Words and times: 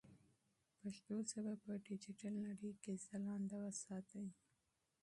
پښتو 0.81 1.15
ژبه 1.29 1.53
په 1.63 1.71
ډیجیټل 1.85 2.33
نړۍ 2.47 2.73
کې 2.81 3.01
ځلانده 3.05 3.57
وساتئ. 3.61 4.27